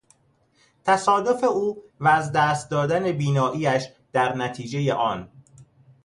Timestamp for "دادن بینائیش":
2.71-3.83